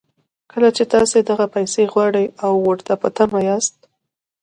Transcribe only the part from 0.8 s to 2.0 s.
تاسې دغه پيسې